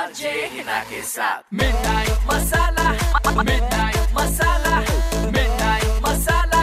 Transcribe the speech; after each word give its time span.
RJ 0.00 0.30
Hina 0.52 0.78
के 0.80 1.00
साथ 1.02 1.54
midnight 1.54 2.10
masala 2.26 2.90
midnight 3.38 4.14
masala 4.14 4.78
midnight 5.26 6.00
masala 6.04 6.60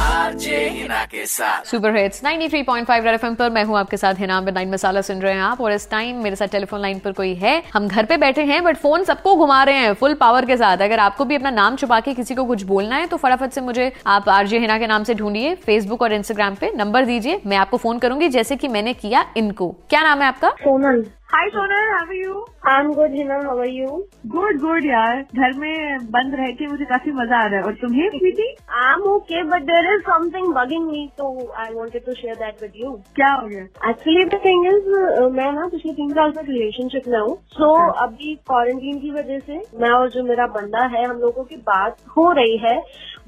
RJ 0.00 0.68
Hina 0.68 1.04
के 1.04 1.24
साथ 1.26 1.66
सुपर 1.70 1.96
हिट्स 1.96 2.22
93.5 2.24 3.04
रेड 3.04 3.14
एफएम 3.14 3.34
पर 3.34 3.50
मैं 3.50 3.64
हूँ 3.64 3.78
आपके 3.78 3.96
साथ 3.96 4.14
हिना 4.18 4.40
नाइन 4.42 4.70
मसाला 4.72 5.00
सुन 5.00 5.20
रहे 5.22 5.32
हैं 5.34 5.42
आप 5.42 5.60
और 5.60 5.72
इस 5.72 5.88
टाइम 5.90 6.22
मेरे 6.22 6.36
साथ 6.36 6.48
टेलीफोन 6.48 6.80
लाइन 6.80 6.98
पर 6.98 7.12
कोई 7.12 7.34
है। 7.34 7.62
हम 7.74 7.88
घर 7.88 8.04
पे 8.04 8.16
बैठे 8.16 8.44
हैं 8.44 8.62
बट 8.64 8.76
फ़ोन 8.76 9.04
सबको 9.04 9.36
घुमा 9.36 9.62
रहे 9.64 9.78
हैं 9.78 9.92
फुल 9.94 10.14
पावर 10.14 10.46
के 10.46 10.56
साथ। 10.56 10.82
अगर 10.82 10.98
आपको 10.98 11.24
भी 11.24 11.36
अपना 11.36 11.50
नाम 11.50 11.76
छुपा 11.76 12.00
के 12.00 12.14
किसी 12.14 12.34
को 12.34 12.44
कुछ 12.44 12.62
बोलना 12.64 12.96
है 12.96 13.06
तो 13.06 13.16
फटाफट 13.16 13.52
से 13.52 13.60
मुझे 13.60 13.92
आप 14.06 14.28
आरजे 14.28 14.58
हिना 14.58 14.78
के 14.78 14.86
नाम 14.86 15.04
से 15.04 15.14
ढूंढिए 15.14 15.54
फेसबुक 15.56 16.02
और 16.02 16.12
इंस्टाग्राम 16.12 16.54
पे। 16.54 16.72
नंबर 16.76 17.04
दीजिए 17.04 17.40
मैं 17.46 17.56
आपको 17.56 17.76
फ़ोन 17.76 17.98
करूँगी 17.98 18.28
जैसे 18.28 18.56
की 18.56 18.68
मैंने 18.68 18.94
किया 18.94 19.24
इनको। 19.36 19.68
क्या 19.90 20.02
नाम 20.02 20.22
है 20.22 20.28
आपका? 20.28 20.50
Sonal. 20.60 21.04
Hi 21.32 21.48
Sonal 21.48 21.90
how 21.90 21.98
are 21.98 22.14
you 22.14 22.40
I 22.68 22.80
am 22.80 22.90
good 22.94 23.12
Hina 23.12 23.34
how 23.44 23.58
are 23.58 23.68
you 23.68 23.86
good 24.32 24.58
good 24.60 24.86
यार 24.86 25.20
घर 25.34 25.52
में 25.58 26.04
बंद 26.10 26.34
रह 26.34 26.50
के 26.52 26.66
मुझे 26.66 26.84
काफ़ी 26.84 27.12
मज़ा 27.12 27.36
आ 27.36 27.46
रहा 27.46 27.60
है 27.60 27.64
और 27.64 27.74
तुम्हें 27.74 28.08
sweetie 28.10 28.48
I 28.80 28.92
am 28.92 29.02
okay 29.10 29.42
but 29.44 29.62
there 29.62 29.92
is 29.94 30.02
something 30.02 30.52
bugging 30.54 30.84
me 30.88 31.06
तो 31.18 31.30
I 31.56 31.74
wanted 31.74 32.04
to 32.06 32.14
share 32.14 32.34
that 32.36 32.62
with 32.62 32.72
you 32.76 32.92
क्या 33.16 33.32
हो 33.32 33.46
गया 33.46 33.62
एक्चुअली 33.90 34.24
द 34.26 34.40
थिंग 34.44 34.66
इज़ 34.66 34.90
मैं 35.32 35.50
ना 35.52 35.66
पिछले 35.68 35.92
तीन 35.92 36.12
साल 36.12 36.32
से 36.32 36.42
रिलेशनशिप 36.42 37.08
में 37.08 37.18
हूँ 37.18 37.36
सो 37.52 37.72
अभी 38.02 38.34
क्वारंटीन 38.46 38.98
की 38.98 39.10
वजह 39.12 39.38
से 39.40 39.62
मैं 39.76 39.90
और 39.92 40.10
जो 40.10 40.24
मेरा 40.24 40.46
बंदा 40.52 40.86
है 40.88 41.04
हम 41.04 41.18
लोगों 41.18 41.44
की 41.44 41.56
बात 41.66 41.96
हो 42.16 42.30
रही 42.32 42.56
है 42.60 42.80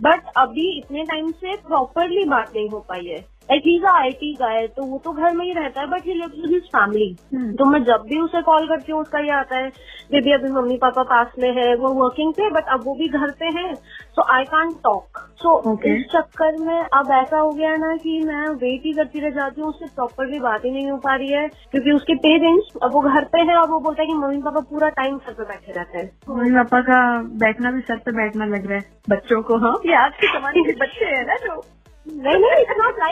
बट 0.03 0.33
अभी 0.39 0.71
इतने 0.79 1.05
टाइम 1.07 1.31
से 1.33 1.57
प्रॉपरली 1.65 2.25
बात 2.29 2.53
नहीं 2.55 2.69
हो 2.69 2.85
पाई 2.89 3.07
है 3.07 3.25
ही 3.51 3.83
आई 3.85 4.11
टी 4.11 4.33
गाय 4.35 4.67
तो 4.67 4.83
वो 4.83 4.99
तो 5.05 5.13
घर 5.13 5.33
में 5.33 5.45
ही 5.47 5.53
रहता 5.53 5.81
है 5.81 5.87
but 5.87 6.07
he 6.07 6.15
lives 6.15 6.33
with 6.33 6.51
his 6.51 6.63
family 6.63 7.17
तो 7.57 7.65
मैं 7.65 7.85
जब 7.85 7.97
भी 7.97 8.21
उसे 8.21 8.43
कॉल 8.43 8.69
करती 8.69 8.93
हूँ 8.93 9.01
उसका 9.01 9.19
ये 9.19 9.31
आता 9.31 9.57
है 9.57 9.69
बेबी 10.13 10.33
अभी 10.33 10.49
मम्मी 10.49 10.77
पापा 10.77 11.03
पास 11.03 11.33
में 11.39 11.53
है 11.53 11.75
वो 11.75 11.89
वर्किंग 11.89 12.33
पे 12.33 12.51
बट 12.51 12.65
अब 12.65 12.81
वो 12.85 12.95
भी 12.95 13.09
घर 13.09 13.31
पे 13.31 13.47
है 13.47 13.75
सो 13.75 14.23
आई 14.35 14.45
कांट 14.45 14.73
टॉक 14.85 15.19
सो 15.19 15.79
इस 15.87 16.05
चक्कर 16.05 16.57
में 16.57 16.81
अब 16.81 17.11
ऐसा 17.13 17.39
हो 17.39 17.51
गया 17.51 17.77
ना 17.77 17.97
कि 17.97 18.21
मैं 18.25 18.49
वेट 18.49 18.83
ही 18.85 18.93
करती 18.93 19.21
रह 19.21 19.31
जाती 19.31 19.61
हूँ 19.61 19.69
उससे 19.69 19.87
प्रॉपरली 19.87 20.39
बात 20.39 20.65
ही 20.65 20.71
नहीं 20.71 20.91
हो 20.91 20.97
पा 20.97 21.15
रही 21.15 21.29
है 21.29 21.49
क्योंकि 21.49 21.93
उसके 21.93 22.15
पेरेंट्स 22.15 22.77
अब 22.83 22.93
वो 22.93 23.01
घर 23.01 23.25
पे 23.25 23.41
है 23.41 23.57
और 23.57 23.69
वो 23.69 23.81
बोलता 23.81 24.03
है 24.03 24.07
कि 24.07 24.15
मम्मी 24.15 24.43
पापा 24.43 24.61
पूरा 24.61 24.89
टाइम 24.89 25.19
सर 25.19 25.33
पे 25.33 25.45
बैठे 25.45 25.73
रहते 25.73 25.99
हैं। 25.99 26.11
मम्मी 26.31 26.51
पापा 26.51 26.81
का 26.81 27.23
बैठना 27.23 27.71
भी 27.71 27.81
सर 27.81 27.97
पे 27.97 28.13
बैठना 28.13 28.45
लग 28.45 28.67
रहा 28.67 28.79
है 28.79 28.85
बच्चों 29.11 29.43
को 29.43 29.57
हाँ? 29.57 29.81
ये 29.87 29.95
आज 29.95 30.13
के 30.13 30.39
जमाने 30.39 30.63
के 30.63 30.73
बच्चे 30.73 31.05
हैं 31.05 31.27
ना 31.27 31.37
जो। 31.37 31.74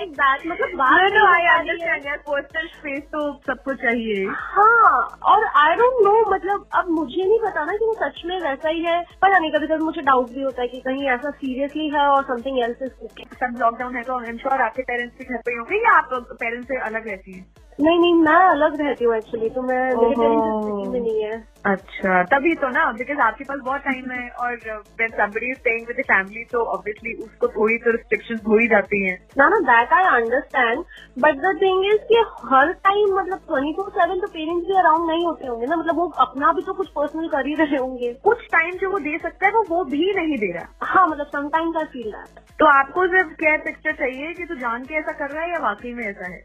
लाइक 0.02 0.12
दैट 0.12 0.46
मतलब 0.46 0.80
नो 1.14 1.26
आई 1.26 1.42
है। 1.42 1.58
अंडरस्टैंड 1.58 2.06
यार 2.06 2.16
पर्सनल 2.28 2.66
स्पेस 2.68 3.02
तो 3.12 3.20
सबको 3.46 3.74
चाहिए। 3.82 4.24
हाँ 4.54 5.00
और 5.32 5.44
आई 5.62 5.76
डोंट 5.76 6.02
नो 6.04 6.14
मतलब 6.30 6.66
अब 6.74 6.88
मुझे 6.90 7.24
नहीं 7.24 7.38
पता 7.38 7.64
ना 7.64 7.72
कि 7.72 7.84
वो 7.84 7.94
सच 8.02 8.22
में 8.26 8.36
वैसा 8.40 8.68
ही 8.68 8.84
है। 8.84 9.00
पर 9.22 9.38
नहीं 9.40 9.52
कभी 9.52 9.66
कभी 9.66 9.84
मुझे 9.84 10.02
डाउट 10.02 10.30
भी 10.30 10.42
होता 10.42 10.62
है 10.62 10.68
कि 10.68 10.80
कहीं 10.80 11.08
ऐसा 11.08 11.30
सीरियसली 11.30 11.88
है 11.88 12.06
और 12.06 12.22
समथिंग 12.24 12.58
एल्स 12.58 12.82
इज़ 12.82 12.92
सब 13.34 13.58
लॉकडाउन 13.60 13.96
है 13.96 14.02
तो 14.02 14.18
आई 14.18 14.28
एम 14.28 14.38
श्योर 14.38 14.62
आपके 14.62 14.82
पेरेंट्स 14.82 15.18
भी 15.18 15.24
घर 15.24 15.42
पे 15.46 15.58
होंगे 15.58 15.84
या 15.84 15.96
आप 15.98 16.08
पेरेंट्स 16.32 16.68
से 16.68 16.80
अलग 16.80 17.08
रहती 17.08 17.32
हैं? 17.32 17.46
नहीं 17.80 17.98
नहीं 17.98 18.14
मैं 18.14 18.34
अलग 18.34 18.80
रहती 18.80 19.04
हूँ 19.04 19.16
एक्चुअली 19.16 19.48
तो 19.50 19.62
मैं 19.62 19.96
मेरे। 19.96 20.14
पेरेंट्स 20.14 20.92
में 20.92 21.00
नहीं 21.00 21.22
है। 21.24 21.52
अच्छा 21.66 22.22
तभी 22.22 22.54
तो 22.54 22.68
ना 22.68 22.90
बिकॉज़ 22.92 23.18
आपके 23.18 23.44
पास 23.44 23.58
बहुत 23.64 23.80
टाइम 23.80 24.10
है 24.10 24.28
और 24.30 24.54
when 25.00 25.10
somebody 25.10 25.50
is 25.50 25.58
staying 25.58 25.86
with 25.86 25.96
family 25.96 26.44
तो 26.44 26.62
ऑब्वियसली 26.62 27.12
उसको 27.14 27.48
थोड़ी 27.48 27.78
तो 27.78 27.90
रिस्ट्रिक्शंस 27.90 28.40
हो 28.48 28.58
ही 28.58 28.66
जाती 28.68 29.08
हैं। 29.08 29.18
ना 29.38 29.48
ना 29.48 29.58
that 29.60 29.92
I 29.92 30.22
understand 30.22 30.84
but 31.18 31.36
the 31.36 31.56
thing 31.62 31.84
is 31.84 32.00
कि 32.08 32.24
हर 32.44 32.72
टाइम 32.72 33.14
मतलब 33.16 33.38
ट्वेंटी 33.38 33.72
फोर 33.72 33.90
सेवन 33.90 34.20
तो 34.20 34.26
पेरेंट्स 34.26 34.66
भी 34.68 34.74
अराउंड 34.74 35.10
नहीं 35.10 35.24
होते 35.26 35.46
होंगे 35.46 35.66
ना 35.66 35.76
मतलब 35.76 35.96
वो 35.96 36.08
अपना 36.18 36.52
भी 36.52 36.62
तो 36.62 36.72
कुछ 36.72 36.88
पर्सनल 36.88 37.28
कर 37.28 37.46
ही 37.46 37.54
रहे 37.54 37.76
होंगे। 37.76 38.12
कुछ 38.24 38.46
टाइम 38.46 38.74
जो 38.74 38.90
वो 38.90 38.98
दे 38.98 39.18
सकता 39.18 39.46
है 39.46 39.52
वो 39.52 39.64
वो 39.68 39.84
भी 39.84 40.12
नहीं 40.16 40.38
दे 40.38 40.52
रहा। 40.52 40.66
हाँ 40.82 41.06
मतलब 41.08 41.26
समटाइम्स 41.26 41.76
आई 41.76 41.84
फील 41.84 42.10
दैट 42.10 42.40
तो 42.60 42.66
आपको 42.66 43.06
सिर्फ़ 43.06 43.28
केयर 43.34 43.58
पिक्चर 43.58 43.92
चाहिए 43.92 44.32
कि 44.32 44.44
तू 44.44 44.54
जान 44.54 44.84
के 44.84 44.94
ऐसा 44.94 45.12
कर 45.12 45.30
रहा 45.30 45.42
है 45.42 45.50
या 45.50 45.58
वाकई 45.58 45.92
में 45.92 46.04
ऐसा 46.04 46.26
है. 46.26 46.40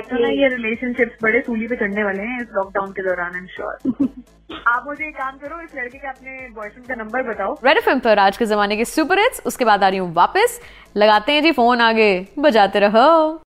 तो 0.00 0.16
ये 0.16 0.48
रिलेशनशिप्स 0.70 1.22
बड़े 1.22 1.40
सूली 1.40 1.66
पे 1.66 1.76
चढ़ने 1.76 2.02
वाले 2.04 2.22
हैं 2.22 2.40
इस 2.40 2.48
लॉकडाउन 2.54 2.90
के 2.92 3.02
दौरान 3.02 3.34
आई 3.34 3.40
एम 3.40 3.46
श्योर 3.46 4.58
आप 4.68 4.84
मुझे 4.86 5.06
एक 5.08 5.14
काम 5.16 5.36
करो 5.38 5.60
इस 5.62 5.74
लड़के 5.76 5.98
का 5.98 6.08
अपने 6.08 6.48
बॉयफ्रेंड 6.54 6.86
का 6.86 6.94
नंबर 6.94 7.22
बताओ। 7.22 7.54
रेड 7.64 7.76
एफएम 7.78 7.98
पर 7.98 8.18
आज 8.18 8.36
के 8.36 8.46
जमाने 8.46 8.76
के 8.76 8.84
सुपर 8.84 9.18
हिट्स 9.18 9.42
उसके 9.46 9.64
बाद 9.64 9.84
आ 9.84 9.88
रही 9.88 9.98
हूँ 9.98 10.12
वापस। 10.14 10.60
लगाते 10.96 11.32
हैं 11.32 11.42
जी 11.42 11.52
फ़ोन 11.52 11.80
आगे 11.80 12.10
बजाते 12.38 12.80
रहो। 12.80 13.40